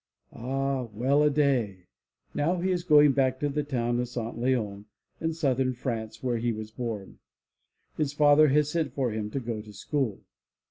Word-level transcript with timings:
Ah, 0.33 0.85
well 0.85 1.21
a 1.21 1.29
day! 1.29 1.85
Now 2.33 2.59
he 2.59 2.71
is 2.71 2.83
going 2.83 3.11
back 3.11 3.39
to 3.39 3.49
the 3.49 3.61
town 3.63 3.99
of 3.99 4.07
St. 4.09 4.35
Leons 4.35 4.85
in 5.19 5.33
southern 5.33 5.73
France 5.73 6.23
where 6.23 6.37
he 6.39 6.51
was 6.51 6.71
bom. 6.71 7.19
His 7.97 8.11
father 8.11 8.47
has 8.47 8.71
sent 8.71 8.93
for 8.93 9.11
him 9.11 9.29
to 9.29 9.39
go 9.39 9.61
to 9.61 9.71
school. 9.73 10.21